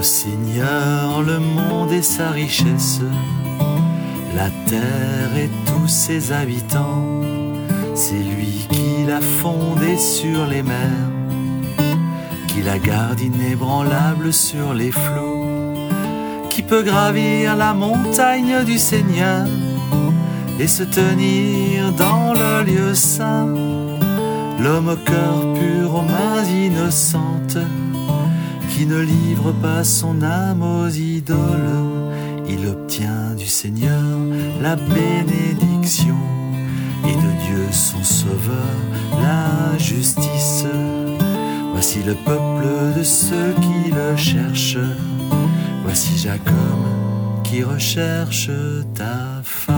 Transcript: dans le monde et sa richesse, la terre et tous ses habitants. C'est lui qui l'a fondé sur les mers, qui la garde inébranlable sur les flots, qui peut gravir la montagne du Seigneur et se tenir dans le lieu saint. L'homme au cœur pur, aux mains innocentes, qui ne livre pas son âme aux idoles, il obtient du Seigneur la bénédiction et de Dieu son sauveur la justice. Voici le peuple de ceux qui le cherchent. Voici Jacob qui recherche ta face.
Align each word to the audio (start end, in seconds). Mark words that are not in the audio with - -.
dans 0.00 1.20
le 1.20 1.38
monde 1.38 1.92
et 1.92 2.00
sa 2.00 2.30
richesse, 2.30 3.00
la 4.34 4.48
terre 4.66 5.36
et 5.36 5.50
tous 5.66 5.88
ses 5.88 6.32
habitants. 6.32 7.20
C'est 7.94 8.14
lui 8.14 8.66
qui 8.70 9.04
l'a 9.06 9.20
fondé 9.20 9.98
sur 9.98 10.46
les 10.46 10.62
mers, 10.62 11.10
qui 12.48 12.62
la 12.62 12.78
garde 12.78 13.20
inébranlable 13.20 14.32
sur 14.32 14.72
les 14.72 14.90
flots, 14.90 15.74
qui 16.48 16.62
peut 16.62 16.82
gravir 16.82 17.54
la 17.54 17.74
montagne 17.74 18.64
du 18.64 18.78
Seigneur 18.78 19.46
et 20.58 20.66
se 20.66 20.82
tenir 20.82 21.92
dans 21.92 22.32
le 22.32 22.64
lieu 22.64 22.94
saint. 22.94 23.54
L'homme 24.58 24.88
au 24.88 24.96
cœur 24.96 25.52
pur, 25.54 25.94
aux 25.94 26.02
mains 26.02 26.44
innocentes, 26.44 27.58
qui 28.80 28.86
ne 28.86 29.02
livre 29.02 29.52
pas 29.52 29.84
son 29.84 30.22
âme 30.22 30.62
aux 30.62 30.88
idoles, 30.88 31.76
il 32.48 32.66
obtient 32.66 33.34
du 33.36 33.44
Seigneur 33.44 34.08
la 34.62 34.74
bénédiction 34.74 36.16
et 37.04 37.12
de 37.12 37.30
Dieu 37.44 37.66
son 37.72 38.02
sauveur 38.02 38.76
la 39.20 39.76
justice. 39.76 40.64
Voici 41.74 41.98
le 42.06 42.14
peuple 42.14 42.96
de 42.96 43.02
ceux 43.02 43.52
qui 43.60 43.90
le 43.90 44.16
cherchent. 44.16 44.88
Voici 45.84 46.16
Jacob 46.16 46.80
qui 47.44 47.62
recherche 47.62 48.50
ta 48.94 49.42
face. 49.44 49.69